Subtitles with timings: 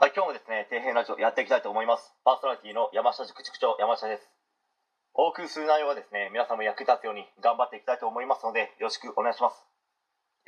[0.00, 2.16] はい、今日もですね、底辺ラジオやっていきたいと思います。
[2.24, 4.32] パーソナリティの山下塾塾長、山下です。
[5.12, 9.60] お送りする内容はですね、皆さんも役に立つように頑張っていきたいと思いますので、よろしくお願いします。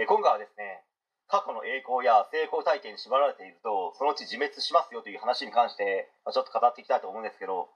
[0.01, 0.81] え今回はですね、
[1.29, 7.69] 過去の栄光や成功体験に縛られていると、そのうち自滅しますよという話に関して、まちょっと語っていきたいと思うんですけど、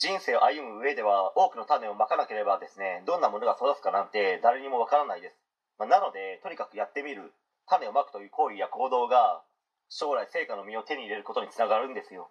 [0.00, 5.36] 人生を歩む上では多くの種をまかなければですね、どんなものが育つかなんて誰にもわからないです。
[5.76, 7.36] まあなので、とにかくやってみる、
[7.68, 9.44] 種をまくという行為や行動が、
[9.92, 12.30] 将来成果の実を手に入れることにつながるんですよ。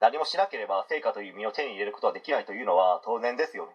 [0.00, 3.72] 何もしなければ成果という実を手に入れることはできないというのは当然ですよね。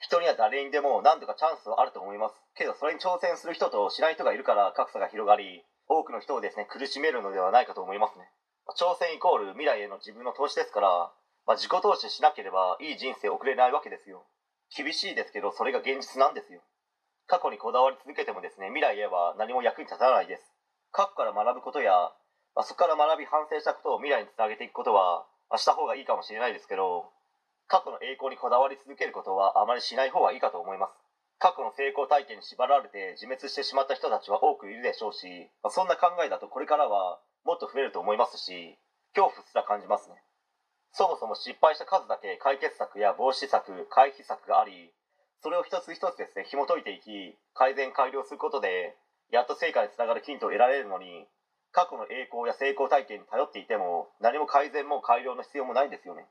[0.00, 2.34] 人には誰にでも何度かチャンスはあると思います。
[2.54, 8.28] けどそれに挑戦する人としない人がいるから格差が広がり、多くの人をですね、苦しめるのではないかと思いますね。
[8.76, 11.10] 挑戦イコール未来への自分の投資ですから、
[11.46, 14.26] まあ、自己投資しなければいい人生を送れないわけですよ。
[14.76, 16.60] 厳しいですけど、それが現実なんですよ。
[17.26, 20.44] 過去にこだわり続けてもですね、未来へは何も役に立たないです。
[20.92, 22.12] 過去から学ぶことや、
[22.58, 27.06] まあ、そこから学び反省したことを未来につなげていくことは、まあした方がいいかもしれないですけど、
[27.70, 30.98] 過去の栄光にこだわり続けることはあまりしない方がいいかと思います。
[31.38, 38.74] 過去の成功体験に縛られて自滅してしまった人たちは多くいるでしょうし、まあそんな考えだとこれからはもっと増えると思いますし、
[39.14, 40.18] 恐怖すら感じますね。
[40.90, 44.90] そもそも失敗した数だけ解決策や防止策、回避策があり、
[45.44, 48.98] それを一つ一つですね、紐解いていき、改善改良することで、
[49.30, 51.28] やっと成果につながるヒントを得られるのに、
[51.72, 56.26] 過去の栄光や成功体験に頼っていても、何も改善も改良の必要もないんですよね。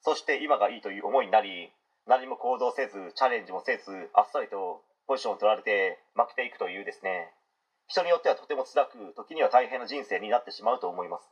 [0.00, 1.72] そして今がいいという思いになり、
[2.06, 7.32] 何も行動せず、チャレンジもせず、あっさりとポジションを取られて負けていくというですね、
[7.88, 11.28] 人によってはとても辛く、時には大変な人生になってしまうと思います。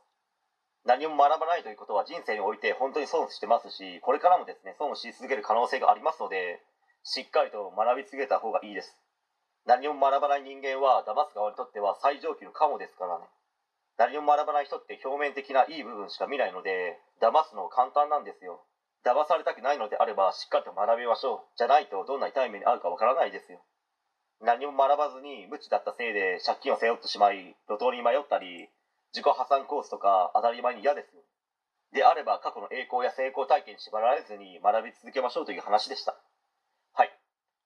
[0.85, 6.61] 何も学ばないということは人生において本当に損してますし、これからもですね、損をし続ける可能性がありますので、
[7.03, 8.95] しっかりと学び続けた方がいいです。
[9.65, 13.25] 何も学ばない人間は騙す側にとっては最上級のカモですからね。
[13.97, 18.61] 何も学ばない人って表面的ないい部分しか見ないので、騙すの簡単なんですよ。
[19.03, 21.57] 騙されたくないのであればしっかりと学びましょう。
[21.57, 23.61] じゃないとどんな痛い目に遭うかわからないですよ。
[24.41, 28.69] 何も学ばずに無知だったせいで借金を背負ってしまい、路頭に迷ったり、
[29.13, 31.21] 自己破産コースとか当たり前に嫌ですよ。
[31.93, 36.13] であれば過去の栄光や成功体験に縛られずに学び続けましょうという話でした。
[36.93, 37.11] はい。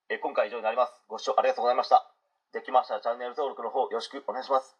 [0.09, 0.94] え今回以上になります。
[1.09, 2.07] ご視聴ありがとうございました。
[2.53, 4.77] できましたらチャンネル登録の方よろしくお願いします。